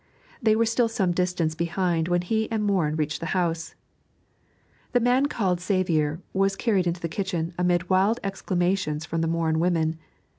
[0.41, 3.75] They were still some distance behind when he and Morin reached the house.
[4.93, 9.59] The man called Xavier was carried into the kitchen amid wild exclamations from the Morin
[9.59, 9.99] women.